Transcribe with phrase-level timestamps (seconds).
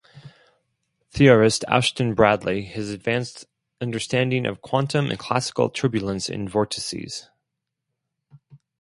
[1.11, 3.45] Theorist Ashton Bradley has advanced
[3.79, 7.29] understanding of quantum and classical turbulence and vortices.